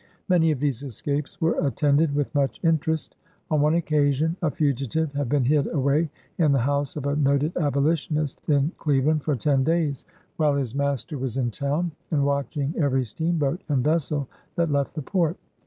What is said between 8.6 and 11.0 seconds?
Cleveland for ten days, while AN AMERICAN BONDMAN. 51 his